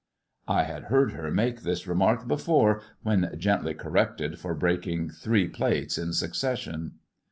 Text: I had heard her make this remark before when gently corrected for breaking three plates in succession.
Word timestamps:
I 0.47 0.63
had 0.63 0.85
heard 0.85 1.11
her 1.11 1.29
make 1.29 1.61
this 1.61 1.85
remark 1.85 2.27
before 2.27 2.81
when 3.03 3.31
gently 3.37 3.75
corrected 3.75 4.39
for 4.39 4.55
breaking 4.55 5.11
three 5.11 5.47
plates 5.47 5.95
in 5.95 6.11
succession. 6.13 6.93